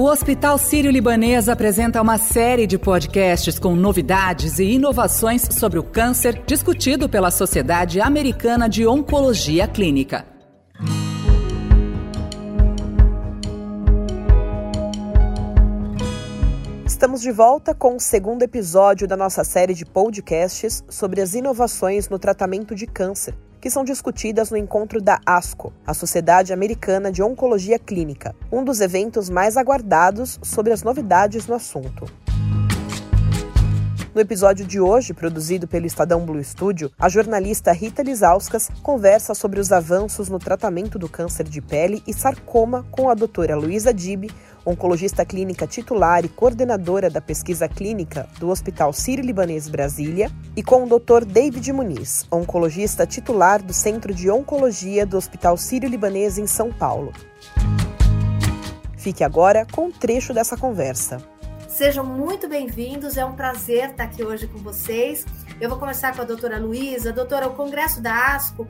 O 0.00 0.04
Hospital 0.04 0.56
Sírio-Libanês 0.56 1.46
apresenta 1.46 2.00
uma 2.00 2.16
série 2.16 2.66
de 2.66 2.78
podcasts 2.78 3.58
com 3.58 3.76
novidades 3.76 4.58
e 4.58 4.64
inovações 4.64 5.42
sobre 5.42 5.78
o 5.78 5.82
câncer 5.82 6.42
discutido 6.46 7.06
pela 7.06 7.30
Sociedade 7.30 8.00
Americana 8.00 8.66
de 8.66 8.86
Oncologia 8.86 9.68
Clínica. 9.68 10.24
Estamos 16.86 17.20
de 17.20 17.30
volta 17.30 17.74
com 17.74 17.96
o 17.96 18.00
segundo 18.00 18.42
episódio 18.42 19.06
da 19.06 19.18
nossa 19.18 19.44
série 19.44 19.74
de 19.74 19.84
podcasts 19.84 20.82
sobre 20.88 21.20
as 21.20 21.34
inovações 21.34 22.08
no 22.08 22.18
tratamento 22.18 22.74
de 22.74 22.86
câncer 22.86 23.34
que 23.60 23.70
são 23.70 23.84
discutidas 23.84 24.50
no 24.50 24.56
encontro 24.56 25.00
da 25.00 25.20
ASCO, 25.26 25.72
a 25.86 25.92
Sociedade 25.92 26.52
Americana 26.52 27.12
de 27.12 27.22
Oncologia 27.22 27.78
Clínica, 27.78 28.34
um 28.50 28.64
dos 28.64 28.80
eventos 28.80 29.28
mais 29.28 29.56
aguardados 29.56 30.38
sobre 30.42 30.72
as 30.72 30.82
novidades 30.82 31.46
no 31.46 31.54
assunto. 31.54 32.06
No 34.12 34.20
episódio 34.20 34.66
de 34.66 34.80
hoje, 34.80 35.14
produzido 35.14 35.68
pelo 35.68 35.86
Estadão 35.86 36.26
Blue 36.26 36.42
Studio, 36.42 36.90
a 36.98 37.08
jornalista 37.08 37.70
Rita 37.70 38.02
Lizauskas 38.02 38.68
conversa 38.82 39.34
sobre 39.34 39.60
os 39.60 39.70
avanços 39.70 40.28
no 40.28 40.40
tratamento 40.40 40.98
do 40.98 41.08
câncer 41.08 41.44
de 41.44 41.60
pele 41.60 42.02
e 42.08 42.12
sarcoma 42.12 42.84
com 42.90 43.08
a 43.08 43.14
doutora 43.14 43.54
Luísa 43.54 43.94
Dib, 43.94 44.28
oncologista 44.64 45.24
clínica 45.24 45.66
titular 45.66 46.24
e 46.24 46.28
coordenadora 46.28 47.08
da 47.08 47.20
pesquisa 47.20 47.68
clínica 47.68 48.28
do 48.38 48.50
Hospital 48.50 48.92
Sírio-Libanês 48.92 49.68
Brasília, 49.68 50.30
e 50.56 50.62
com 50.62 50.84
o 50.84 50.98
Dr. 50.98 51.24
David 51.24 51.72
Muniz, 51.72 52.26
oncologista 52.30 53.06
titular 53.06 53.62
do 53.62 53.72
Centro 53.72 54.12
de 54.12 54.30
Oncologia 54.30 55.06
do 55.06 55.16
Hospital 55.16 55.56
Sírio-Libanês 55.56 56.38
em 56.38 56.46
São 56.46 56.72
Paulo. 56.72 57.12
Fique 58.96 59.24
agora 59.24 59.66
com 59.72 59.86
um 59.86 59.90
trecho 59.90 60.34
dessa 60.34 60.56
conversa. 60.56 61.18
Sejam 61.66 62.04
muito 62.04 62.48
bem-vindos, 62.48 63.16
é 63.16 63.24
um 63.24 63.32
prazer 63.32 63.90
estar 63.90 64.04
aqui 64.04 64.22
hoje 64.22 64.46
com 64.46 64.58
vocês. 64.58 65.24
Eu 65.58 65.70
vou 65.70 65.78
começar 65.78 66.14
com 66.14 66.20
a 66.20 66.24
doutora 66.24 66.58
Luísa. 66.58 67.12
Doutora, 67.12 67.48
o 67.48 67.54
Congresso 67.54 68.02
da 68.02 68.34
ASCO 68.34 68.66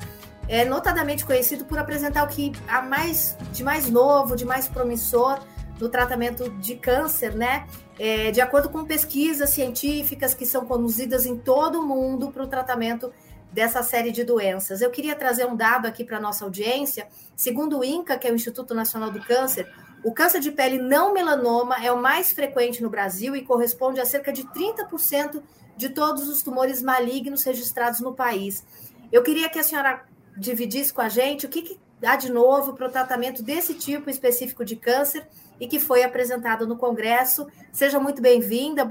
é 0.47 0.65
notadamente 0.65 1.25
conhecido 1.25 1.65
por 1.65 1.79
apresentar 1.79 2.25
o 2.25 2.29
que 2.29 2.53
há 2.69 2.83
mais 2.83 3.37
de 3.53 3.65
mais 3.65 3.89
novo, 3.89 4.37
de 4.37 4.45
mais 4.45 4.69
promissor 4.69 5.41
no 5.81 5.89
tratamento 5.89 6.51
de 6.51 6.77
câncer, 6.77 7.35
né? 7.35 7.67
É, 7.99 8.31
de 8.31 8.41
acordo 8.41 8.69
com 8.69 8.85
pesquisas 8.85 9.51
científicas 9.51 10.35
que 10.35 10.47
são 10.47 10.65
conduzidas 10.65 11.27
em 11.27 11.37
todo 11.37 11.81
o 11.81 11.87
mundo 11.87 12.31
para 12.31 12.45
o 12.45 12.47
tratamento 12.47 13.13
dessa 13.53 13.83
série 13.83 14.13
de 14.13 14.23
doenças. 14.23 14.81
Eu 14.81 14.91
queria 14.91 15.17
trazer 15.17 15.47
um 15.47 15.57
dado 15.57 15.87
aqui 15.87 16.05
para 16.05 16.21
nossa 16.21 16.45
audiência. 16.45 17.09
Segundo 17.35 17.79
o 17.79 17.85
INCA, 17.85 18.17
que 18.17 18.29
é 18.29 18.31
o 18.31 18.35
Instituto 18.35 18.75
Nacional 18.75 19.11
do 19.11 19.21
Câncer, 19.21 19.69
o 20.05 20.13
câncer 20.13 20.41
de 20.41 20.51
pele 20.51 20.79
não 20.79 21.13
melanoma 21.13 21.85
é 21.85 21.91
o 21.93 22.01
mais 22.01 22.33
frequente 22.33 22.83
no 22.83 22.89
Brasil 22.89 23.37
e 23.37 23.43
corresponde 23.43 24.01
a 24.01 24.07
cerca 24.07 24.33
de 24.33 24.45
30% 24.45 25.43
de 25.77 25.89
todos 25.89 26.29
os 26.29 26.43
tumores 26.43 26.81
malignos 26.81 27.43
registrados 27.43 28.01
no 28.01 28.15
país. 28.15 28.65
Eu 29.11 29.23
queria 29.23 29.49
que 29.49 29.59
a 29.59 29.63
senhora 29.63 30.05
dividisse 30.37 30.93
com 30.93 31.01
a 31.01 31.09
gente 31.09 31.45
o 31.45 31.49
que, 31.49 31.63
que 31.63 31.81
dá 32.01 32.17
de 32.17 32.31
novo 32.31 32.73
para 32.73 32.87
o 32.87 32.91
tratamento 32.91 33.43
desse 33.43 33.75
tipo 33.75 34.09
específico 34.09 34.65
de 34.65 34.77
câncer 34.77 35.27
e 35.61 35.69
que 35.69 35.79
foi 35.79 36.03
apresentado 36.03 36.67
no 36.67 36.77
Congresso. 36.77 37.47
Seja 37.71 38.01
muito 38.01 38.23
bem-vinda. 38.23 38.89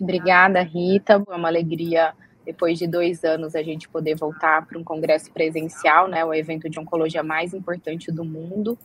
Obrigada, 0.00 0.62
Rita. 0.62 1.22
É 1.28 1.34
uma 1.34 1.48
alegria, 1.48 2.14
depois 2.46 2.78
de 2.78 2.86
dois 2.86 3.24
anos, 3.24 3.54
a 3.54 3.62
gente 3.62 3.88
poder 3.88 4.14
voltar 4.14 4.64
para 4.66 4.78
um 4.78 4.84
congresso 4.84 5.30
presencial, 5.32 6.08
né? 6.08 6.24
O 6.24 6.32
evento 6.32 6.70
de 6.70 6.78
oncologia 6.78 7.22
mais 7.22 7.52
importante 7.52 8.10
do 8.10 8.24
mundo. 8.24 8.78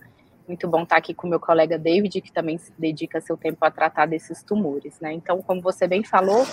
Muito 0.47 0.67
bom 0.67 0.83
estar 0.83 0.97
aqui 0.97 1.13
com 1.13 1.27
meu 1.27 1.39
colega 1.39 1.77
David, 1.77 2.21
que 2.21 2.31
também 2.31 2.57
se 2.57 2.71
dedica 2.77 3.19
seu 3.21 3.35
tempo 3.35 3.57
a 3.65 3.71
tratar 3.71 4.05
desses 4.05 4.41
tumores, 4.43 4.99
né? 4.99 5.11
Então, 5.13 5.41
como 5.41 5.61
você 5.61 5.87
bem 5.87 6.03
falou, 6.03 6.45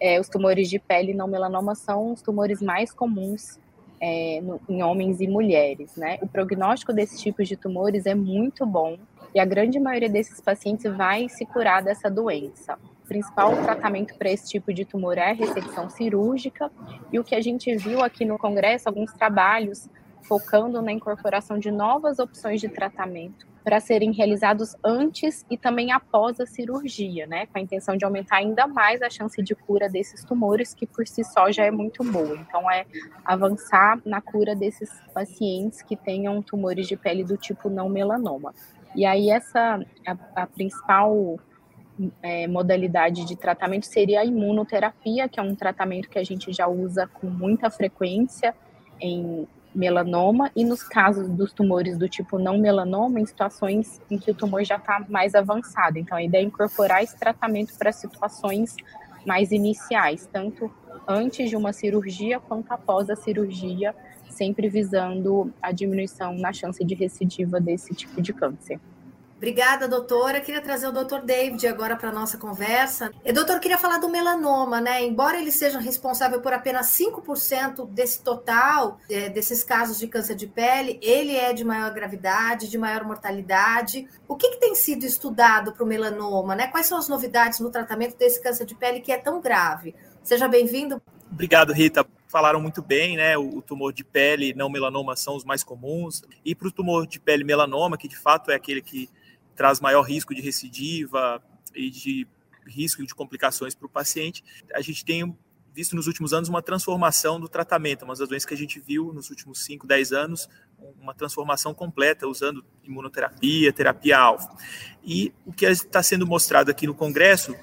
é, 0.00 0.20
os 0.20 0.28
tumores 0.28 0.68
de 0.68 0.78
pele 0.78 1.12
não 1.12 1.26
melanoma 1.26 1.74
são 1.74 2.12
os 2.12 2.22
tumores 2.22 2.62
mais 2.62 2.92
comuns 2.92 3.58
é, 4.00 4.40
no, 4.42 4.60
em 4.68 4.82
homens 4.82 5.20
e 5.20 5.26
mulheres, 5.26 5.96
né? 5.96 6.18
O 6.22 6.28
prognóstico 6.28 6.92
desses 6.92 7.20
tipos 7.20 7.48
de 7.48 7.56
tumores 7.56 8.06
é 8.06 8.14
muito 8.14 8.64
bom 8.64 8.98
e 9.36 9.38
a 9.38 9.44
grande 9.44 9.78
maioria 9.78 10.08
desses 10.08 10.40
pacientes 10.40 10.90
vai 10.96 11.28
se 11.28 11.44
curar 11.44 11.82
dessa 11.82 12.10
doença. 12.10 12.78
O 13.04 13.06
principal 13.06 13.54
tratamento 13.62 14.16
para 14.16 14.30
esse 14.30 14.48
tipo 14.48 14.72
de 14.72 14.86
tumor 14.86 15.18
é 15.18 15.28
a 15.28 15.34
ressecção 15.34 15.90
cirúrgica 15.90 16.72
e 17.12 17.18
o 17.18 17.22
que 17.22 17.34
a 17.34 17.40
gente 17.42 17.76
viu 17.76 18.02
aqui 18.02 18.24
no 18.24 18.38
congresso, 18.38 18.88
alguns 18.88 19.12
trabalhos 19.12 19.90
focando 20.22 20.80
na 20.80 20.90
incorporação 20.90 21.58
de 21.58 21.70
novas 21.70 22.18
opções 22.18 22.62
de 22.62 22.70
tratamento 22.70 23.46
para 23.62 23.78
serem 23.78 24.10
realizados 24.10 24.74
antes 24.82 25.44
e 25.50 25.58
também 25.58 25.92
após 25.92 26.40
a 26.40 26.46
cirurgia, 26.46 27.26
né, 27.26 27.44
com 27.46 27.58
a 27.58 27.60
intenção 27.60 27.94
de 27.94 28.06
aumentar 28.06 28.36
ainda 28.36 28.66
mais 28.66 29.02
a 29.02 29.10
chance 29.10 29.42
de 29.42 29.54
cura 29.54 29.86
desses 29.88 30.24
tumores, 30.24 30.72
que 30.72 30.86
por 30.86 31.06
si 31.06 31.22
só 31.24 31.50
já 31.50 31.64
é 31.64 31.70
muito 31.70 32.02
boa. 32.04 32.36
Então, 32.36 32.70
é 32.70 32.86
avançar 33.24 34.00
na 34.06 34.20
cura 34.20 34.54
desses 34.54 34.88
pacientes 35.12 35.82
que 35.82 35.96
tenham 35.96 36.40
tumores 36.40 36.86
de 36.86 36.96
pele 36.96 37.24
do 37.24 37.36
tipo 37.36 37.68
não 37.68 37.88
melanoma. 37.88 38.54
E 38.96 39.04
aí, 39.04 39.30
essa, 39.30 39.78
a, 40.06 40.42
a 40.42 40.46
principal 40.46 41.38
é, 42.22 42.46
modalidade 42.46 43.24
de 43.24 43.36
tratamento 43.36 43.86
seria 43.86 44.20
a 44.20 44.24
imunoterapia, 44.24 45.28
que 45.28 45.38
é 45.38 45.42
um 45.42 45.54
tratamento 45.54 46.08
que 46.08 46.18
a 46.18 46.24
gente 46.24 46.52
já 46.52 46.66
usa 46.66 47.06
com 47.06 47.28
muita 47.28 47.70
frequência 47.70 48.54
em 49.00 49.46
melanoma 49.74 50.50
e 50.56 50.64
nos 50.64 50.82
casos 50.82 51.28
dos 51.28 51.52
tumores 51.52 51.98
do 51.98 52.08
tipo 52.08 52.38
não 52.38 52.56
melanoma, 52.56 53.20
em 53.20 53.26
situações 53.26 54.00
em 54.10 54.18
que 54.18 54.30
o 54.30 54.34
tumor 54.34 54.64
já 54.64 54.76
está 54.76 55.04
mais 55.08 55.34
avançado. 55.34 55.98
Então, 55.98 56.16
a 56.16 56.22
ideia 56.22 56.42
é 56.42 56.46
incorporar 56.46 57.02
esse 57.02 57.18
tratamento 57.18 57.76
para 57.76 57.92
situações 57.92 58.74
mais 59.26 59.52
iniciais, 59.52 60.26
tanto 60.32 60.70
antes 61.06 61.48
de 61.50 61.56
uma 61.56 61.72
cirurgia 61.72 62.38
quanto 62.40 62.72
após 62.72 63.10
a 63.10 63.16
cirurgia, 63.16 63.94
sempre 64.30 64.68
visando 64.68 65.52
a 65.62 65.72
diminuição 65.72 66.34
na 66.34 66.52
chance 66.52 66.84
de 66.84 66.94
recidiva 66.94 67.60
desse 67.60 67.94
tipo 67.94 68.20
de 68.20 68.32
câncer. 68.32 68.80
Obrigada, 69.36 69.86
doutora. 69.86 70.40
Queria 70.40 70.62
trazer 70.62 70.88
o 70.88 70.92
doutor 70.92 71.20
David 71.20 71.66
agora 71.66 71.94
para 71.94 72.08
a 72.08 72.12
nossa 72.12 72.38
conversa. 72.38 73.12
E, 73.22 73.32
doutor, 73.34 73.60
queria 73.60 73.76
falar 73.76 73.98
do 73.98 74.08
melanoma, 74.08 74.80
né? 74.80 75.04
Embora 75.04 75.38
ele 75.38 75.52
seja 75.52 75.78
responsável 75.78 76.40
por 76.40 76.54
apenas 76.54 76.86
5% 76.86 77.86
desse 77.90 78.22
total, 78.22 78.98
é, 79.10 79.28
desses 79.28 79.62
casos 79.62 79.98
de 79.98 80.08
câncer 80.08 80.36
de 80.36 80.46
pele, 80.46 80.98
ele 81.02 81.36
é 81.36 81.52
de 81.52 81.64
maior 81.64 81.92
gravidade, 81.92 82.70
de 82.70 82.78
maior 82.78 83.04
mortalidade. 83.04 84.08
O 84.26 84.36
que, 84.36 84.52
que 84.52 84.60
tem 84.60 84.74
sido 84.74 85.04
estudado 85.04 85.72
para 85.72 85.84
o 85.84 85.86
melanoma, 85.86 86.56
né? 86.56 86.68
Quais 86.68 86.86
são 86.86 86.96
as 86.96 87.06
novidades 87.06 87.60
no 87.60 87.70
tratamento 87.70 88.16
desse 88.16 88.42
câncer 88.42 88.64
de 88.64 88.74
pele 88.74 89.00
que 89.00 89.12
é 89.12 89.18
tão 89.18 89.42
grave? 89.42 89.94
Seja 90.26 90.48
bem-vindo. 90.48 91.00
Obrigado, 91.30 91.72
Rita 91.72 92.04
falaram 92.26 92.60
muito 92.60 92.82
bem, 92.82 93.16
né? 93.16 93.38
O, 93.38 93.62
tumor 93.62 93.92
de 93.92 94.02
pele 94.02 94.52
não 94.52 94.68
melanoma 94.68 95.14
são 95.14 95.36
os 95.36 95.44
mais 95.44 95.62
comuns. 95.62 96.22
E 96.44 96.52
para 96.52 96.66
o 96.66 96.72
tumor 96.72 97.06
de 97.06 97.20
pele 97.20 97.44
melanoma, 97.44 97.96
que 97.96 98.08
de 98.08 98.18
fato 98.18 98.50
é 98.50 98.56
aquele 98.56 98.82
que 98.82 99.08
traz 99.54 99.80
maior 99.80 100.02
risco 100.02 100.34
de 100.34 100.42
recidiva 100.42 101.40
e 101.74 101.88
de 101.88 102.26
risco 102.66 103.06
de 103.06 103.14
complicações 103.14 103.72
para 103.72 103.86
o 103.86 103.88
paciente. 103.88 104.42
A 104.74 104.80
gente 104.80 105.04
tem 105.04 105.32
visto 105.72 105.94
nos 105.94 106.08
últimos 106.08 106.32
anos 106.32 106.48
uma 106.48 106.60
transformação 106.60 107.38
do 107.38 107.48
tratamento, 107.48 108.04
uma 108.04 108.14
das 108.14 108.28
doenças 108.28 108.44
que 108.44 108.54
a 108.54 108.58
gente 108.58 108.80
viu 108.80 109.12
nos 109.12 109.30
últimos 109.30 109.64
5, 109.64 109.86
10 109.86 110.12
anos, 110.12 110.48
uma 111.00 111.14
transformação 111.14 111.72
completa 111.72 112.26
usando 112.26 112.64
imunoterapia, 112.82 113.72
terapia-alvo. 113.72 114.48
E 115.04 115.32
o 115.44 115.52
que 115.52 115.66
está 115.66 116.02
sendo 116.02 116.26
mostrado 116.26 116.70
aqui 116.70 116.86
no 116.86 116.94
Congresso 116.94 117.54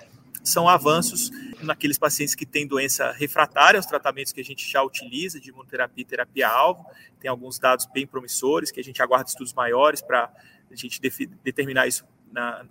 são 0.43 0.67
avanços 0.67 1.31
naqueles 1.65 1.97
pacientes 1.97 2.35
que 2.35 2.45
têm 2.45 2.67
doença 2.67 3.11
refratária 3.11 3.77
aos 3.77 3.85
tratamentos 3.85 4.31
que 4.31 4.41
a 4.41 4.43
gente 4.43 4.69
já 4.69 4.83
utiliza 4.83 5.39
de 5.39 5.49
imunoterapia 5.49 6.01
e 6.01 6.05
terapia-alvo. 6.05 6.85
Tem 7.19 7.29
alguns 7.29 7.59
dados 7.59 7.85
bem 7.93 8.05
promissores 8.05 8.71
que 8.71 8.79
a 8.79 8.83
gente 8.83 9.01
aguarda 9.01 9.29
estudos 9.29 9.53
maiores 9.53 10.01
para 10.01 10.31
a 10.71 10.75
gente 10.75 10.99
determinar 11.43 11.87
isso 11.87 12.05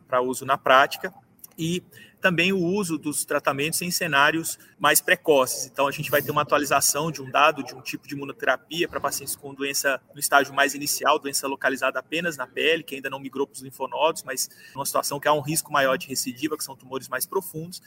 para 0.09 0.21
uso 0.21 0.45
na 0.45 0.59
prática, 0.59 1.15
e 1.57 1.83
também 2.23 2.53
o 2.53 2.59
uso 2.59 2.97
dos 2.97 3.25
tratamentos 3.25 3.83
em 3.83 3.91
cenários 3.91 4.59
mais 4.79 5.01
precoces. 5.01 5.67
Então, 5.67 5.89
a 5.89 5.91
gente 5.91 6.11
vai 6.11 6.23
ter 6.23 6.31
uma 6.31 6.43
atualização 6.43 7.11
de 7.11 7.21
um 7.21 7.29
dado 7.29 7.65
de 7.65 7.75
um 7.75 7.83
tipo 7.83 8.07
de 8.07 8.15
imunoterapia 8.15 8.89
para 8.89 9.01
pacientes 9.01 9.35
com 9.35 9.53
doença 9.53 10.01
no 10.15 10.21
estágio 10.21 10.55
mais 10.55 10.75
inicial, 10.75 11.19
doença 11.19 11.49
localizada 11.49 11.99
apenas 11.99 12.37
na 12.37 12.47
pele, 12.47 12.85
que 12.85 12.95
ainda 12.95 13.11
não 13.11 13.19
migrou 13.19 13.47
para 13.47 13.57
os 13.57 13.61
linfonodos, 13.61 14.23
mas 14.23 14.49
numa 14.73 14.87
situação 14.87 15.19
que 15.19 15.27
há 15.27 15.33
um 15.33 15.41
risco 15.41 15.73
maior 15.73 15.99
de 15.99 16.07
recidiva, 16.07 16.57
que 16.57 16.63
são 16.63 16.77
tumores 16.77 17.09
mais 17.09 17.27
profundos. 17.27 17.83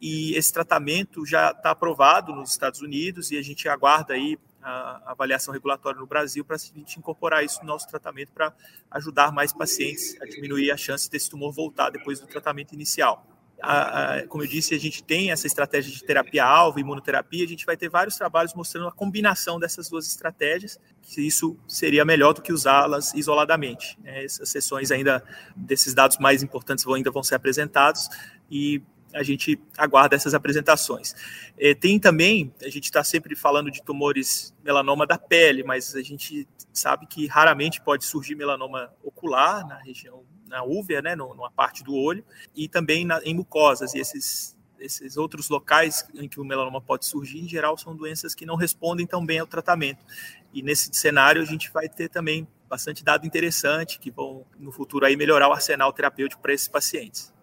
E 0.00 0.34
esse 0.34 0.52
tratamento 0.52 1.24
já 1.26 1.50
está 1.50 1.70
aprovado 1.70 2.34
nos 2.34 2.50
Estados 2.50 2.80
Unidos 2.80 3.30
e 3.30 3.36
a 3.36 3.42
gente 3.42 3.68
aguarda 3.68 4.14
aí 4.14 4.38
a 4.62 5.12
avaliação 5.12 5.52
regulatória 5.52 6.00
no 6.00 6.06
Brasil 6.06 6.42
para 6.42 6.56
a 6.56 6.58
gente 6.58 6.98
incorporar 6.98 7.44
isso 7.44 7.60
no 7.60 7.66
nosso 7.66 7.86
tratamento 7.86 8.32
para 8.32 8.50
ajudar 8.90 9.30
mais 9.30 9.52
pacientes 9.52 10.16
a 10.22 10.24
diminuir 10.24 10.70
a 10.70 10.76
chance 10.76 11.10
desse 11.10 11.28
tumor 11.28 11.52
voltar 11.52 11.90
depois 11.90 12.18
do 12.18 12.26
tratamento 12.26 12.72
inicial. 12.72 13.33
A, 13.64 14.16
a, 14.16 14.26
como 14.26 14.42
eu 14.42 14.48
disse, 14.48 14.74
a 14.74 14.78
gente 14.78 15.02
tem 15.02 15.30
essa 15.30 15.46
estratégia 15.46 15.92
de 15.92 16.04
terapia-alvo, 16.04 16.78
imunoterapia, 16.78 17.44
a 17.44 17.48
gente 17.48 17.66
vai 17.66 17.76
ter 17.76 17.88
vários 17.88 18.16
trabalhos 18.16 18.54
mostrando 18.54 18.88
a 18.88 18.92
combinação 18.92 19.58
dessas 19.58 19.88
duas 19.88 20.06
estratégias, 20.06 20.78
que 21.02 21.26
isso 21.26 21.56
seria 21.66 22.04
melhor 22.04 22.32
do 22.32 22.42
que 22.42 22.52
usá-las 22.52 23.14
isoladamente. 23.14 23.98
Né? 24.02 24.24
Essas 24.24 24.48
sessões 24.48 24.90
ainda, 24.90 25.22
desses 25.56 25.94
dados 25.94 26.18
mais 26.18 26.42
importantes 26.42 26.84
vão, 26.84 26.94
ainda 26.94 27.10
vão 27.10 27.22
ser 27.22 27.34
apresentados, 27.34 28.08
e 28.50 28.82
a 29.14 29.22
gente 29.22 29.58
aguarda 29.78 30.16
essas 30.16 30.34
apresentações. 30.34 31.14
É, 31.56 31.72
tem 31.74 32.00
também, 32.00 32.52
a 32.60 32.68
gente 32.68 32.84
está 32.84 33.04
sempre 33.04 33.36
falando 33.36 33.70
de 33.70 33.82
tumores 33.82 34.52
melanoma 34.62 35.06
da 35.06 35.16
pele, 35.16 35.62
mas 35.62 35.94
a 35.94 36.02
gente 36.02 36.48
sabe 36.72 37.06
que 37.06 37.26
raramente 37.26 37.80
pode 37.80 38.04
surgir 38.04 38.34
melanoma 38.34 38.92
ocular 39.02 39.66
na 39.66 39.78
região, 39.78 40.24
na 40.48 40.64
úvea, 40.64 41.00
né, 41.00 41.14
numa 41.14 41.50
parte 41.50 41.84
do 41.84 41.94
olho, 41.94 42.24
e 42.54 42.68
também 42.68 43.04
na, 43.04 43.20
em 43.22 43.34
mucosas, 43.34 43.94
e 43.94 43.98
esses, 43.98 44.58
esses 44.80 45.16
outros 45.16 45.48
locais 45.48 46.04
em 46.14 46.28
que 46.28 46.40
o 46.40 46.44
melanoma 46.44 46.80
pode 46.80 47.06
surgir, 47.06 47.38
em 47.38 47.48
geral, 47.48 47.78
são 47.78 47.94
doenças 47.94 48.34
que 48.34 48.44
não 48.44 48.56
respondem 48.56 49.06
tão 49.06 49.24
bem 49.24 49.38
ao 49.38 49.46
tratamento. 49.46 50.04
E 50.52 50.62
nesse 50.62 50.90
cenário, 50.92 51.40
a 51.40 51.44
gente 51.44 51.70
vai 51.72 51.88
ter 51.88 52.08
também 52.08 52.46
bastante 52.68 53.04
dado 53.04 53.26
interessante, 53.26 54.00
que 54.00 54.10
vão, 54.10 54.44
no 54.58 54.72
futuro, 54.72 55.06
aí 55.06 55.16
melhorar 55.16 55.48
o 55.48 55.52
arsenal 55.52 55.92
terapêutico 55.92 56.42
para 56.42 56.52
esses 56.52 56.66
pacientes. 56.66 57.33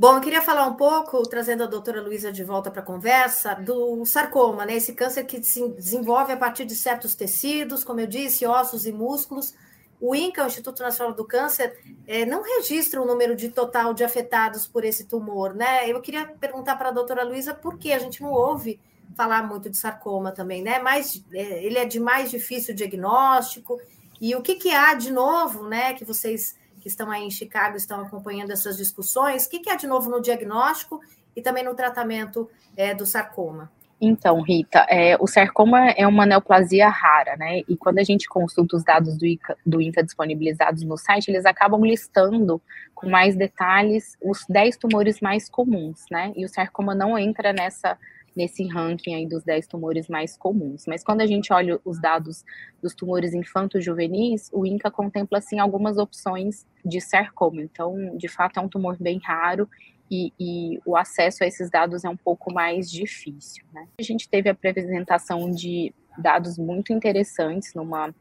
Bom, 0.00 0.14
eu 0.14 0.20
queria 0.22 0.40
falar 0.40 0.66
um 0.66 0.76
pouco, 0.76 1.20
trazendo 1.28 1.62
a 1.62 1.66
doutora 1.66 2.00
Luísa 2.00 2.32
de 2.32 2.42
volta 2.42 2.70
para 2.70 2.80
a 2.80 2.82
conversa, 2.82 3.52
do 3.54 4.02
sarcoma, 4.06 4.64
né? 4.64 4.76
Esse 4.76 4.94
câncer 4.94 5.24
que 5.24 5.42
se 5.42 5.68
desenvolve 5.72 6.32
a 6.32 6.38
partir 6.38 6.64
de 6.64 6.74
certos 6.74 7.14
tecidos, 7.14 7.84
como 7.84 8.00
eu 8.00 8.06
disse, 8.06 8.46
ossos 8.46 8.86
e 8.86 8.92
músculos. 8.92 9.52
O 10.00 10.14
INCA, 10.14 10.44
o 10.44 10.46
Instituto 10.46 10.82
Nacional 10.82 11.12
do 11.12 11.22
Câncer, 11.26 11.78
é, 12.06 12.24
não 12.24 12.42
registra 12.42 13.02
o 13.02 13.04
número 13.04 13.36
de 13.36 13.50
total 13.50 13.92
de 13.92 14.02
afetados 14.02 14.66
por 14.66 14.86
esse 14.86 15.04
tumor, 15.04 15.52
né? 15.54 15.86
Eu 15.86 16.00
queria 16.00 16.28
perguntar 16.40 16.76
para 16.76 16.88
a 16.88 16.92
doutora 16.92 17.22
Luísa 17.22 17.52
por 17.52 17.76
que 17.76 17.92
a 17.92 17.98
gente 17.98 18.22
não 18.22 18.32
ouve 18.32 18.80
falar 19.14 19.46
muito 19.46 19.68
de 19.68 19.76
sarcoma 19.76 20.32
também, 20.32 20.62
né? 20.62 20.78
Mais, 20.78 21.22
é, 21.30 21.62
ele 21.62 21.76
é 21.76 21.84
de 21.84 22.00
mais 22.00 22.30
difícil 22.30 22.74
diagnóstico. 22.74 23.78
E 24.18 24.34
o 24.34 24.40
que, 24.40 24.54
que 24.54 24.70
há 24.70 24.94
de 24.94 25.12
novo, 25.12 25.68
né? 25.68 25.92
Que 25.92 26.06
vocês 26.06 26.58
que 26.80 26.88
estão 26.88 27.10
aí 27.10 27.22
em 27.22 27.30
Chicago 27.30 27.76
estão 27.76 28.00
acompanhando 28.00 28.50
essas 28.50 28.76
discussões. 28.76 29.46
O 29.46 29.50
que, 29.50 29.68
é 29.68 29.76
de 29.76 29.86
novo 29.86 30.10
no 30.10 30.20
diagnóstico 30.20 31.00
e 31.36 31.42
também 31.42 31.62
no 31.62 31.74
tratamento 31.74 32.48
é, 32.76 32.94
do 32.94 33.06
sarcoma? 33.06 33.70
Então, 34.00 34.40
Rita, 34.40 34.86
é, 34.88 35.14
o 35.20 35.26
sarcoma 35.26 35.90
é 35.90 36.06
uma 36.06 36.24
neoplasia 36.24 36.88
rara, 36.88 37.36
né? 37.36 37.60
E 37.68 37.76
quando 37.76 37.98
a 37.98 38.02
gente 38.02 38.26
consulta 38.26 38.74
os 38.74 38.82
dados 38.82 39.18
do 39.18 39.26
INCA, 39.26 39.58
do 39.64 39.78
INCA 39.80 40.02
disponibilizados 40.02 40.82
no 40.84 40.96
site, 40.96 41.28
eles 41.28 41.44
acabam 41.44 41.84
listando 41.84 42.62
com 42.94 43.10
mais 43.10 43.36
detalhes 43.36 44.16
os 44.22 44.46
10 44.48 44.78
tumores 44.78 45.20
mais 45.20 45.50
comuns, 45.50 46.06
né? 46.10 46.32
E 46.34 46.46
o 46.46 46.48
sarcoma 46.48 46.94
não 46.94 47.18
entra 47.18 47.52
nessa 47.52 47.98
nesse 48.36 48.66
ranking 48.66 49.14
aí 49.14 49.26
dos 49.26 49.42
10 49.42 49.66
tumores 49.66 50.08
mais 50.08 50.36
comuns. 50.36 50.86
Mas 50.86 51.02
quando 51.02 51.20
a 51.20 51.26
gente 51.26 51.52
olha 51.52 51.80
os 51.84 52.00
dados 52.00 52.44
dos 52.82 52.94
tumores 52.94 53.34
infanto-juvenis, 53.34 54.50
o 54.52 54.64
INCA 54.64 54.90
contempla, 54.90 55.38
assim, 55.38 55.58
algumas 55.58 55.98
opções 55.98 56.66
de 56.84 57.00
sarcoma. 57.00 57.62
Então, 57.62 58.16
de 58.16 58.28
fato, 58.28 58.58
é 58.58 58.62
um 58.62 58.68
tumor 58.68 58.96
bem 58.98 59.18
raro 59.22 59.68
e, 60.10 60.32
e, 60.40 60.80
o 60.84 60.96
acesso 60.96 61.44
a 61.44 61.46
esses 61.46 61.70
dados 61.70 62.04
é 62.04 62.08
um 62.08 62.16
pouco 62.16 62.52
mais 62.52 62.90
difícil. 62.90 63.64
Né? 63.72 63.86
A 63.98 64.02
gente 64.02 64.28
teve 64.28 64.48
a 64.48 64.52
apresentação 64.52 65.50
de 65.50 65.94
dados 66.18 66.58
muito 66.58 66.92
interessantes 66.92 67.74
numa 67.74 68.12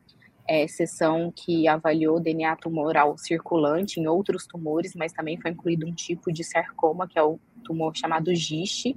é, 0.48 0.68
sessão 0.68 1.32
que 1.36 1.68
avaliou 1.68 2.20
DNA 2.20 2.56
tumoral 2.58 3.18
circulante 3.18 4.00
em 4.00 4.08
outros 4.08 4.46
tumores, 4.46 4.96
mas 4.96 5.14
também 5.14 5.40
foi 5.40 5.52
incluído 5.52 5.88
um 5.88 5.94
tipo 5.94 6.32
de 6.32 6.44
sarcoma, 6.44 7.08
que 7.08 7.18
é 7.18 7.24
o 7.24 7.40
tumor 7.64 7.96
chamado 7.96 8.34
GIST, 8.34 8.96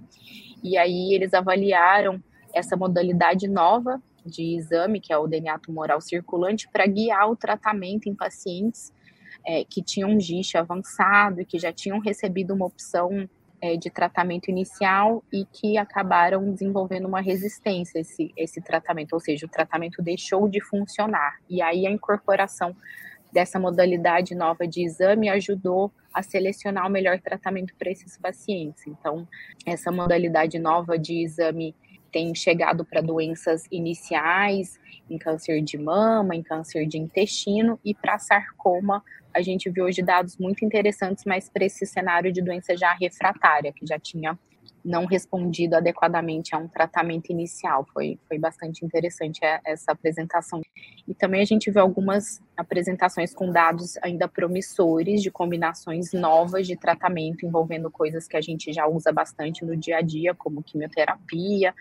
e 0.62 0.76
aí 0.76 1.14
eles 1.14 1.34
avaliaram 1.34 2.22
essa 2.54 2.76
modalidade 2.76 3.48
nova 3.48 4.00
de 4.24 4.56
exame, 4.56 5.00
que 5.00 5.12
é 5.12 5.18
o 5.18 5.26
DNA 5.26 5.58
tumoral 5.58 6.00
circulante, 6.00 6.68
para 6.72 6.86
guiar 6.86 7.28
o 7.28 7.36
tratamento 7.36 8.08
em 8.08 8.14
pacientes 8.14 8.92
é, 9.44 9.64
que 9.64 9.82
tinham 9.82 10.18
GIST 10.18 10.56
avançado 10.56 11.40
e 11.40 11.44
que 11.44 11.58
já 11.58 11.72
tinham 11.72 11.98
recebido 11.98 12.54
uma 12.54 12.66
opção 12.66 13.28
é, 13.60 13.76
de 13.76 13.90
tratamento 13.90 14.50
inicial 14.50 15.22
e 15.32 15.44
que 15.44 15.76
acabaram 15.78 16.52
desenvolvendo 16.52 17.06
uma 17.06 17.20
resistência 17.20 17.98
a 17.98 18.02
esse, 18.02 18.32
esse 18.36 18.60
tratamento, 18.60 19.12
ou 19.12 19.20
seja, 19.20 19.46
o 19.46 19.48
tratamento 19.48 20.02
deixou 20.02 20.48
de 20.48 20.60
funcionar. 20.60 21.38
E 21.48 21.62
aí 21.62 21.86
a 21.86 21.90
incorporação 21.90 22.76
dessa 23.32 23.58
modalidade 23.58 24.34
nova 24.34 24.66
de 24.66 24.84
exame 24.84 25.28
ajudou 25.28 25.90
a 26.12 26.22
selecionar 26.22 26.86
o 26.86 26.90
melhor 26.90 27.18
tratamento 27.20 27.74
para 27.76 27.90
esses 27.90 28.18
pacientes. 28.18 28.86
Então, 28.86 29.26
essa 29.64 29.90
modalidade 29.90 30.58
nova 30.58 30.98
de 30.98 31.22
exame 31.24 31.74
tem 32.12 32.34
chegado 32.34 32.84
para 32.84 33.00
doenças 33.00 33.64
iniciais, 33.72 34.78
em 35.08 35.16
câncer 35.16 35.62
de 35.62 35.78
mama, 35.78 36.36
em 36.36 36.42
câncer 36.42 36.86
de 36.86 36.98
intestino 36.98 37.80
e 37.82 37.94
para 37.94 38.18
sarcoma. 38.18 39.02
A 39.32 39.40
gente 39.40 39.70
viu 39.70 39.86
hoje 39.86 40.02
dados 40.02 40.36
muito 40.36 40.62
interessantes, 40.62 41.24
mas 41.24 41.48
para 41.48 41.64
esse 41.64 41.86
cenário 41.86 42.30
de 42.30 42.42
doença 42.42 42.76
já 42.76 42.92
refratária, 42.92 43.72
que 43.72 43.86
já 43.86 43.98
tinha 43.98 44.38
não 44.84 45.06
respondido 45.06 45.76
adequadamente 45.76 46.54
a 46.54 46.58
um 46.58 46.68
tratamento 46.68 47.30
inicial. 47.30 47.86
Foi, 47.92 48.18
foi 48.28 48.38
bastante 48.38 48.84
interessante 48.84 49.40
essa 49.64 49.92
apresentação. 49.92 50.60
E 51.06 51.14
também 51.14 51.40
a 51.40 51.44
gente 51.44 51.70
vê 51.70 51.80
algumas 51.80 52.42
apresentações 52.56 53.34
com 53.34 53.50
dados 53.50 53.96
ainda 54.02 54.26
promissores 54.28 55.22
de 55.22 55.30
combinações 55.30 56.12
novas 56.12 56.66
de 56.66 56.76
tratamento 56.76 57.46
envolvendo 57.46 57.90
coisas 57.90 58.26
que 58.26 58.36
a 58.36 58.40
gente 58.40 58.72
já 58.72 58.86
usa 58.86 59.12
bastante 59.12 59.64
no 59.64 59.76
dia 59.76 59.98
a 59.98 60.00
dia, 60.02 60.34
como 60.34 60.62
quimioterapia 60.62 61.74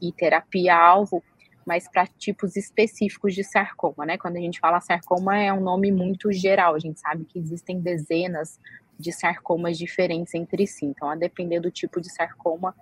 e 0.00 0.12
terapia-alvo, 0.12 1.22
mas 1.66 1.88
para 1.88 2.06
tipos 2.06 2.56
específicos 2.56 3.34
de 3.34 3.42
sarcoma, 3.42 4.06
né? 4.06 4.16
Quando 4.16 4.36
a 4.36 4.40
gente 4.40 4.60
fala 4.60 4.80
sarcoma 4.80 5.36
é 5.36 5.52
um 5.52 5.60
nome 5.60 5.90
muito 5.90 6.30
geral, 6.32 6.76
a 6.76 6.78
gente 6.78 7.00
sabe 7.00 7.24
que 7.24 7.38
existem 7.38 7.80
dezenas 7.80 8.60
de 8.98 9.12
sarcomas 9.12 9.76
diferentes 9.76 10.32
entre 10.34 10.66
si. 10.66 10.86
Então, 10.86 11.10
a 11.10 11.16
depender 11.16 11.58
do 11.58 11.70
tipo 11.70 12.00
de 12.00 12.08
sarcoma, 12.10 12.74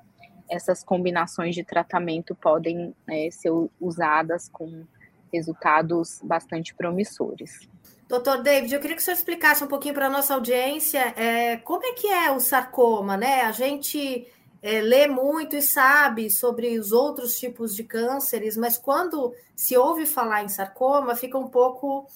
essas 0.48 0.84
combinações 0.84 1.54
de 1.54 1.64
tratamento 1.64 2.34
podem 2.34 2.94
né, 3.06 3.30
ser 3.30 3.50
usadas 3.80 4.48
com 4.48 4.84
resultados 5.32 6.20
bastante 6.22 6.74
promissores. 6.74 7.68
Doutor 8.06 8.42
David, 8.42 8.72
eu 8.72 8.80
queria 8.80 8.94
que 8.94 9.02
o 9.02 9.04
senhor 9.04 9.16
explicasse 9.16 9.64
um 9.64 9.66
pouquinho 9.66 9.94
para 9.94 10.06
a 10.06 10.10
nossa 10.10 10.34
audiência 10.34 11.00
é, 11.16 11.56
como 11.56 11.84
é 11.84 11.92
que 11.94 12.06
é 12.06 12.30
o 12.30 12.38
sarcoma, 12.38 13.16
né? 13.16 13.40
A 13.40 13.50
gente 13.50 14.28
é, 14.64 14.80
lê 14.80 15.06
muito 15.06 15.54
e 15.54 15.60
sabe 15.60 16.30
sobre 16.30 16.78
os 16.78 16.90
outros 16.90 17.38
tipos 17.38 17.76
de 17.76 17.84
cânceres, 17.84 18.56
mas 18.56 18.78
quando 18.78 19.34
se 19.54 19.76
ouve 19.76 20.06
falar 20.06 20.42
em 20.42 20.48
sarcoma, 20.48 21.14
fica 21.14 21.36
um 21.36 21.48
pouco 21.48 22.06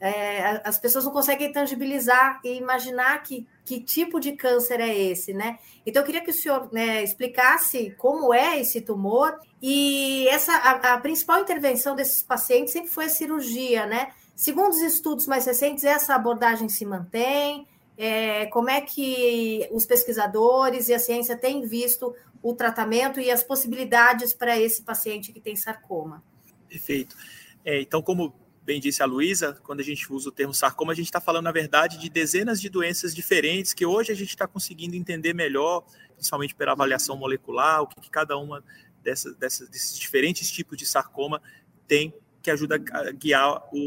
é, 0.00 0.60
as 0.64 0.80
pessoas 0.80 1.04
não 1.04 1.12
conseguem 1.12 1.52
tangibilizar 1.52 2.40
e 2.42 2.56
imaginar 2.56 3.22
que, 3.22 3.46
que 3.64 3.78
tipo 3.78 4.18
de 4.18 4.32
câncer 4.32 4.80
é 4.80 4.92
esse, 4.92 5.32
né? 5.32 5.60
Então, 5.86 6.02
eu 6.02 6.06
queria 6.06 6.24
que 6.24 6.30
o 6.30 6.34
senhor 6.34 6.68
né, 6.72 7.04
explicasse 7.04 7.94
como 7.96 8.34
é 8.34 8.58
esse 8.58 8.80
tumor 8.80 9.38
e 9.62 10.26
essa 10.26 10.52
a, 10.54 10.94
a, 10.94 10.98
principal 10.98 11.40
intervenção 11.40 11.94
desses 11.94 12.20
pacientes 12.20 12.72
sempre 12.72 12.90
foi 12.90 13.04
a 13.04 13.08
cirurgia, 13.08 13.86
né? 13.86 14.10
Segundo 14.34 14.72
os 14.72 14.82
estudos 14.82 15.28
mais 15.28 15.46
recentes, 15.46 15.84
essa 15.84 16.16
abordagem 16.16 16.68
se 16.68 16.84
mantém. 16.84 17.64
É, 17.96 18.46
como 18.46 18.70
é 18.70 18.80
que 18.80 19.68
os 19.70 19.84
pesquisadores 19.84 20.88
e 20.88 20.94
a 20.94 20.98
ciência 20.98 21.36
têm 21.36 21.66
visto 21.66 22.14
o 22.42 22.54
tratamento 22.54 23.20
e 23.20 23.30
as 23.30 23.44
possibilidades 23.44 24.32
para 24.32 24.58
esse 24.58 24.82
paciente 24.82 25.32
que 25.32 25.40
tem 25.40 25.54
sarcoma? 25.54 26.22
Perfeito. 26.68 27.16
É, 27.64 27.80
então, 27.80 28.02
como 28.02 28.34
bem 28.64 28.80
disse 28.80 29.02
a 29.02 29.06
Luísa, 29.06 29.58
quando 29.62 29.80
a 29.80 29.84
gente 29.84 30.10
usa 30.12 30.28
o 30.28 30.32
termo 30.32 30.54
sarcoma, 30.54 30.92
a 30.92 30.94
gente 30.94 31.06
está 31.06 31.20
falando, 31.20 31.44
na 31.44 31.52
verdade, 31.52 31.98
de 31.98 32.08
dezenas 32.08 32.60
de 32.60 32.68
doenças 32.68 33.14
diferentes 33.14 33.72
que 33.72 33.84
hoje 33.84 34.12
a 34.12 34.14
gente 34.14 34.30
está 34.30 34.46
conseguindo 34.46 34.96
entender 34.96 35.34
melhor, 35.34 35.84
principalmente 36.14 36.54
pela 36.54 36.72
avaliação 36.72 37.16
molecular, 37.16 37.82
o 37.82 37.86
que, 37.86 38.00
que 38.00 38.10
cada 38.10 38.36
uma 38.36 38.64
dessas, 39.02 39.34
dessas, 39.36 39.68
desses 39.68 39.98
diferentes 39.98 40.50
tipos 40.50 40.78
de 40.78 40.86
sarcoma 40.86 41.42
tem 41.86 42.14
que 42.40 42.50
ajuda 42.50 42.76
a 42.92 43.10
guiar 43.12 43.68
o, 43.72 43.78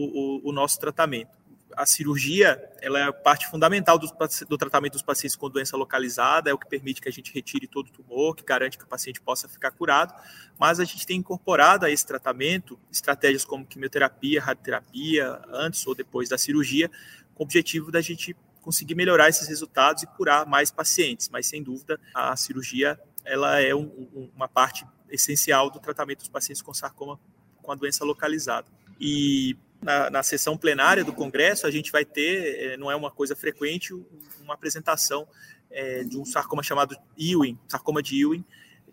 o, 0.45 0.49
o 0.49 0.51
nosso 0.51 0.79
tratamento 0.79 1.44
a 1.75 1.85
cirurgia 1.85 2.61
ela 2.81 2.99
é 2.99 3.11
parte 3.11 3.47
fundamental 3.47 3.97
do, 3.97 4.07
do, 4.47 4.57
tratamento 4.57 4.93
dos 4.93 5.01
pacientes 5.01 5.35
com 5.35 5.49
doença 5.49 5.75
localizada, 5.75 6.49
é 6.49 6.53
o 6.53 6.57
que 6.57 6.67
permite 6.67 7.01
que 7.01 7.09
a 7.09 7.11
gente 7.11 7.33
retire 7.33 7.67
todo 7.67 7.87
o 7.87 7.91
tumor, 7.91 8.35
que 8.35 8.43
garante 8.43 8.77
que 8.77 8.83
o 8.83 8.87
paciente 8.87 9.21
possa 9.21 9.47
ficar 9.47 9.71
curado, 9.71 10.13
mas 10.57 10.79
a 10.79 10.85
gente 10.85 11.05
tem 11.05 11.17
incorporado 11.17 11.85
a 11.85 11.89
esse 11.89 12.05
tratamento 12.05 12.79
estratégias 12.91 13.43
como 13.43 13.65
quimioterapia, 13.65 14.41
radioterapia, 14.41 15.41
antes 15.49 15.85
ou 15.85 15.93
depois 15.93 16.29
da 16.29 16.37
cirurgia, 16.37 16.89
com 17.33 17.43
o 17.43 17.45
objetivo 17.45 17.91
da 17.91 18.01
gente 18.01 18.35
conseguir 18.61 18.95
melhorar 18.95 19.29
esses 19.29 19.47
resultados 19.47 20.03
e 20.03 20.07
curar 20.07 20.45
mais 20.45 20.71
pacientes, 20.71 21.29
mas 21.29 21.45
sem 21.45 21.61
dúvida 21.61 21.99
a 22.13 22.35
cirurgia 22.35 22.99
ela 23.23 23.59
é 23.59 23.73
um, 23.75 24.29
uma 24.35 24.47
parte 24.47 24.85
essencial 25.09 25.69
do 25.69 25.79
tratamento 25.79 26.19
dos 26.19 26.29
pacientes 26.29 26.61
com 26.61 26.73
sarcoma 26.73 27.19
com 27.61 27.71
a 27.71 27.75
doença 27.75 28.05
localizada. 28.05 28.67
E 28.99 29.57
na, 29.85 30.09
na 30.09 30.23
sessão 30.23 30.57
plenária 30.57 31.03
do 31.03 31.13
Congresso, 31.13 31.67
a 31.67 31.71
gente 31.71 31.91
vai 31.91 32.03
ter, 32.03 32.73
é, 32.73 32.77
não 32.77 32.89
é 32.89 32.95
uma 32.95 33.11
coisa 33.11 33.35
frequente, 33.35 33.93
uma 34.41 34.55
apresentação 34.55 35.27
é, 35.69 36.03
de 36.03 36.17
um 36.17 36.25
sarcoma 36.25 36.63
chamado 36.63 36.97
Ewing, 37.15 37.57
sarcoma 37.67 38.01
de 38.01 38.19
Ewing, 38.19 38.43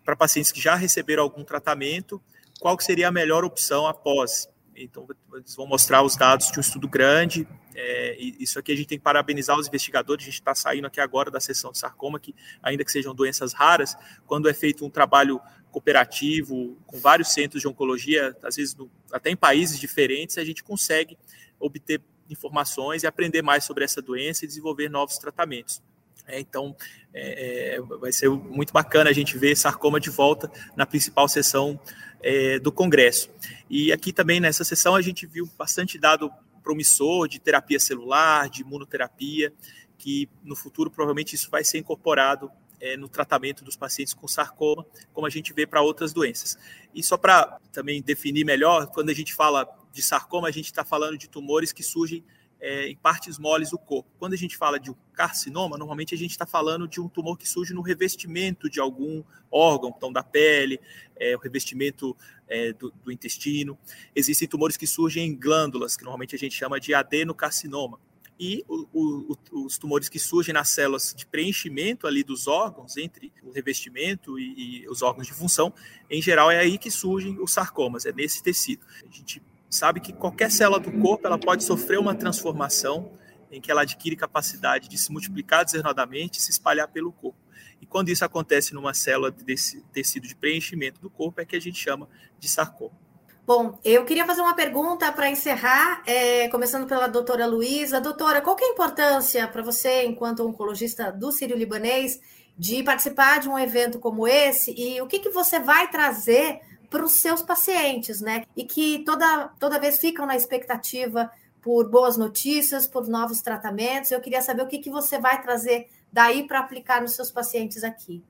para 0.05 0.15
pacientes 0.15 0.51
que 0.51 0.61
já 0.61 0.75
receberam 0.75 1.23
algum 1.23 1.43
tratamento, 1.43 2.21
qual 2.59 2.77
que 2.77 2.83
seria 2.83 3.07
a 3.07 3.11
melhor 3.11 3.43
opção 3.43 3.87
após. 3.87 4.47
Então, 4.75 5.07
eles 5.33 5.55
vão 5.55 5.65
mostrar 5.65 6.03
os 6.03 6.15
dados 6.15 6.51
de 6.51 6.59
um 6.59 6.61
estudo 6.61 6.87
grande. 6.87 7.47
É, 7.75 8.15
isso 8.19 8.59
aqui 8.59 8.71
a 8.71 8.75
gente 8.75 8.87
tem 8.87 8.97
que 8.99 9.03
parabenizar 9.03 9.57
os 9.57 9.67
investigadores. 9.67 10.23
A 10.23 10.29
gente 10.29 10.39
está 10.39 10.53
saindo 10.53 10.85
aqui 10.85 10.99
agora 10.99 11.31
da 11.31 11.39
sessão 11.39 11.71
de 11.71 11.79
sarcoma, 11.79 12.19
que 12.19 12.35
ainda 12.61 12.83
que 12.83 12.91
sejam 12.91 13.15
doenças 13.15 13.51
raras, 13.53 13.95
quando 14.27 14.47
é 14.47 14.53
feito 14.53 14.85
um 14.85 14.89
trabalho 14.91 15.41
cooperativo 15.73 16.77
com 16.85 16.99
vários 16.99 17.33
centros 17.33 17.61
de 17.61 17.67
oncologia, 17.67 18.37
às 18.43 18.55
vezes 18.55 18.75
no, 18.75 18.89
até 19.11 19.31
em 19.31 19.35
países 19.35 19.79
diferentes, 19.79 20.37
a 20.37 20.45
gente 20.45 20.63
consegue 20.63 21.17
obter 21.59 21.99
informações 22.29 23.01
e 23.01 23.07
aprender 23.07 23.41
mais 23.41 23.63
sobre 23.63 23.83
essa 23.83 24.01
doença 24.01 24.45
e 24.45 24.47
desenvolver 24.47 24.87
novos 24.87 25.17
tratamentos. 25.17 25.81
É, 26.27 26.39
então, 26.39 26.75
é, 27.13 27.75
é, 27.75 27.81
vai 27.81 28.11
ser 28.13 28.29
muito 28.29 28.71
bacana 28.71 29.09
a 29.09 29.13
gente 29.13 29.37
ver 29.37 29.57
sarcoma 29.57 29.99
de 29.99 30.09
volta 30.09 30.49
na 30.75 30.85
principal 30.85 31.27
sessão 31.27 31.77
é, 32.21 32.59
do 32.59 32.71
Congresso. 32.71 33.29
E 33.69 33.91
aqui 33.91 34.13
também 34.13 34.39
nessa 34.39 34.63
sessão 34.63 34.95
a 34.95 35.01
gente 35.01 35.25
viu 35.25 35.49
bastante 35.57 35.97
dado 35.97 36.31
promissor 36.63 37.27
de 37.27 37.39
terapia 37.39 37.79
celular, 37.79 38.47
de 38.47 38.61
imunoterapia, 38.61 39.51
que 39.97 40.29
no 40.43 40.55
futuro 40.55 40.89
provavelmente 40.89 41.35
isso 41.35 41.49
vai 41.49 41.63
ser 41.63 41.79
incorporado 41.79 42.49
é, 42.83 42.97
no 42.97 43.07
tratamento 43.07 43.63
dos 43.63 43.77
pacientes 43.77 44.13
com 44.13 44.27
sarcoma, 44.27 44.85
como 45.13 45.25
a 45.25 45.29
gente 45.29 45.53
vê 45.53 45.65
para 45.65 45.81
outras 45.81 46.11
doenças. 46.11 46.57
E 46.93 47.01
só 47.01 47.15
para 47.15 47.57
também 47.71 48.01
definir 48.01 48.43
melhor, 48.43 48.87
quando 48.87 49.09
a 49.09 49.13
gente 49.13 49.33
fala 49.33 49.65
de 49.93 50.01
sarcoma, 50.01 50.49
a 50.49 50.51
gente 50.51 50.65
está 50.65 50.83
falando 50.83 51.17
de 51.17 51.29
tumores 51.29 51.71
que 51.71 51.81
surgem 51.81 52.25
é, 52.59 52.89
em 52.89 52.95
partes 52.97 53.39
moles 53.39 53.69
do 53.69 53.77
corpo. 53.77 54.09
Quando 54.19 54.33
a 54.33 54.37
gente 54.37 54.57
fala 54.57 54.77
de 54.77 54.91
um 54.91 54.95
carcinoma, 55.13 55.77
normalmente 55.77 56.13
a 56.13 56.17
gente 56.17 56.31
está 56.31 56.45
falando 56.45 56.85
de 56.85 56.99
um 56.99 57.07
tumor 57.07 57.37
que 57.37 57.47
surge 57.47 57.73
no 57.73 57.81
revestimento 57.81 58.69
de 58.69 58.81
algum 58.81 59.23
órgão, 59.49 59.93
então 59.95 60.11
da 60.11 60.23
pele, 60.23 60.77
é, 61.15 61.37
o 61.37 61.39
revestimento 61.39 62.15
é, 62.49 62.73
do, 62.73 62.91
do, 63.03 63.13
intestino. 63.13 63.77
Existem 64.13 64.45
tumores 64.45 64.75
que 64.75 64.85
surgem 64.85 65.25
em 65.25 65.35
glândulas, 65.35 65.95
que 65.95 66.03
normalmente 66.03 66.35
a 66.35 66.39
gente 66.39 66.55
chama 66.55 66.81
de 66.81 66.93
adenocarcinoma. 66.93 67.97
E 68.45 68.61
o, 68.67 68.85
o, 68.91 69.65
os 69.65 69.77
tumores 69.77 70.09
que 70.09 70.19
surgem 70.19 70.53
nas 70.53 70.67
células 70.67 71.13
de 71.15 71.25
preenchimento 71.25 72.05
ali 72.05 72.25
dos 72.25 72.45
órgãos, 72.45 72.97
entre 72.97 73.31
o 73.41 73.51
revestimento 73.51 74.37
e, 74.37 74.81
e 74.81 74.89
os 74.89 75.01
órgãos 75.01 75.25
de 75.25 75.33
função, 75.33 75.73
em 76.09 76.21
geral 76.21 76.51
é 76.51 76.59
aí 76.59 76.77
que 76.77 76.91
surgem 76.91 77.39
os 77.39 77.53
sarcomas, 77.53 78.05
é 78.05 78.11
nesse 78.11 78.43
tecido. 78.43 78.85
A 79.09 79.15
gente 79.15 79.41
sabe 79.69 80.01
que 80.01 80.11
qualquer 80.11 80.51
célula 80.51 80.77
do 80.77 80.91
corpo 80.91 81.25
ela 81.25 81.37
pode 81.37 81.63
sofrer 81.63 81.97
uma 81.97 82.13
transformação 82.13 83.13
em 83.49 83.61
que 83.61 83.71
ela 83.71 83.83
adquire 83.83 84.17
capacidade 84.17 84.89
de 84.89 84.97
se 84.97 85.09
multiplicar 85.09 85.63
desordenadamente 85.63 86.37
e 86.37 86.41
se 86.41 86.51
espalhar 86.51 86.89
pelo 86.89 87.13
corpo. 87.13 87.39
E 87.79 87.85
quando 87.85 88.09
isso 88.09 88.25
acontece 88.25 88.73
numa 88.73 88.93
célula 88.93 89.31
desse 89.31 89.81
tecido 89.93 90.27
de 90.27 90.35
preenchimento 90.35 90.99
do 90.99 91.09
corpo, 91.09 91.39
é 91.39 91.45
que 91.45 91.55
a 91.55 91.61
gente 91.61 91.79
chama 91.79 92.09
de 92.37 92.49
sarcoma. 92.49 93.02
Bom, 93.45 93.77
eu 93.83 94.05
queria 94.05 94.25
fazer 94.25 94.39
uma 94.39 94.55
pergunta 94.55 95.11
para 95.11 95.29
encerrar, 95.29 96.01
é, 96.05 96.47
começando 96.47 96.87
pela 96.87 97.07
doutora 97.07 97.45
Luísa. 97.45 97.99
Doutora, 97.99 98.39
qual 98.39 98.55
é 98.57 98.63
a 98.63 98.69
importância 98.69 99.45
para 99.49 99.61
você, 99.61 100.05
enquanto 100.05 100.47
oncologista 100.47 101.11
do 101.11 101.29
Sírio-Libanês, 101.29 102.21
de 102.57 102.81
participar 102.83 103.41
de 103.41 103.49
um 103.49 103.59
evento 103.59 103.99
como 103.99 104.25
esse 104.25 104.73
e 104.77 105.01
o 105.01 105.07
que, 105.07 105.19
que 105.19 105.29
você 105.29 105.59
vai 105.59 105.89
trazer 105.89 106.61
para 106.89 107.03
os 107.03 107.13
seus 107.13 107.41
pacientes, 107.41 108.21
né? 108.21 108.45
E 108.55 108.63
que 108.63 108.99
toda, 108.99 109.49
toda 109.59 109.79
vez 109.79 109.99
ficam 109.99 110.25
na 110.25 110.37
expectativa 110.37 111.29
por 111.61 111.89
boas 111.89 112.15
notícias, 112.15 112.87
por 112.87 113.09
novos 113.09 113.41
tratamentos. 113.41 114.11
Eu 114.11 114.21
queria 114.21 114.41
saber 114.41 114.61
o 114.61 114.67
que, 114.67 114.79
que 114.79 114.89
você 114.89 115.19
vai 115.19 115.41
trazer 115.41 115.89
daí 116.13 116.47
para 116.47 116.59
aplicar 116.59 117.01
nos 117.01 117.13
seus 117.13 117.29
pacientes 117.29 117.83
aqui. 117.83 118.23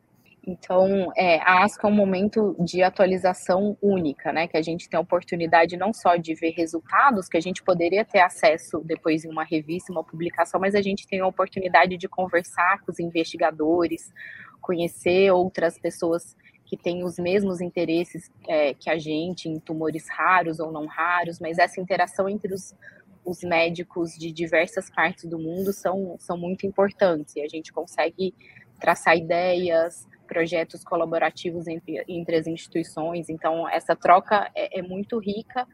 Então, 0.46 1.10
é, 1.16 1.40
a 1.40 1.64
ASCO 1.64 1.88
é 1.88 1.90
um 1.90 1.96
momento 1.96 2.54
de 2.60 2.84
atualização 2.84 3.78
única, 3.82 4.34
né? 4.34 4.46
Que 4.46 4.58
a 4.58 4.62
gente 4.62 4.90
tem 4.90 4.98
a 4.98 5.02
oportunidade 5.02 5.78
não 5.78 5.94
só 5.94 6.18
de 6.18 6.36
ver 6.36 6.52
resultados 6.52 7.30
que 7.30 7.38
a 7.38 7.42
gente 7.42 7.64
poderia 7.64 8.04
ter 8.04 8.20
acesso 8.20 8.82
depois 8.84 9.24
em 9.24 9.30
uma 9.30 9.46
revista, 9.46 9.94
uma 9.94 10.04
publicação, 10.04 10.60
mas 10.60 10.76
a 10.76 10.82
gente 10.82 11.08
tem 11.08 11.22
a 11.22 11.28
oportunidade 11.28 11.96
de 11.96 12.10
conversar 12.10 12.82
com 12.82 12.92
os 12.92 13.00
investigadores, 13.00 14.12
conhecer 14.60 15.32
outras 15.32 15.80
pessoas 15.80 16.36
que 16.66 16.76
têm 16.76 17.06
os 17.06 17.18
mesmos 17.18 17.62
interesses 17.62 18.30
é, 18.48 18.74
que 18.74 18.90
a 18.90 18.98
gente 18.98 19.48
em 19.48 19.60
tumores 19.60 20.10
raros 20.10 20.60
ou 20.60 20.72
não 20.74 20.88
raros, 20.88 21.40
mas 21.40 21.58
essa 21.58 21.80
interação 21.80 22.28
entre 22.28 22.54
os, 22.54 22.76
os 23.24 23.44
médicos 23.44 24.18
de 24.18 24.30
diversas 24.32 24.90
partes 24.90 25.24
do 25.24 25.40
mundo 25.40 25.72
são, 25.72 26.18
são 26.20 26.38
muito 26.38 26.66
importantes 26.66 27.36
e 27.36 27.42
a 27.42 27.48
gente 27.48 27.72
consegue 27.72 28.34
traçar 28.80 29.16
ideias, 29.16 30.06
projetos 30.28 30.84
colaborativos 30.84 31.68
entre, 31.68 32.04
entre 32.08 32.36
as 32.36 32.48
instituições. 32.48 33.30
Então, 33.30 33.68
essa 33.70 33.96
troca 33.96 34.50
é, 34.56 34.80
é 34.80 34.82
muito 34.82 35.18
rica 35.20 35.68